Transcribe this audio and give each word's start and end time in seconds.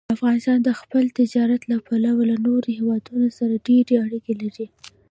افغانستان 0.15 0.57
د 0.63 0.69
خپل 0.79 1.03
تاریخ 1.35 1.61
له 1.71 1.77
پلوه 1.87 2.21
له 2.31 2.35
نورو 2.45 2.69
هېوادونو 2.79 3.27
سره 3.37 3.53
ډېرې 3.67 3.93
اړیکې 4.05 4.33
لري. 4.41 4.65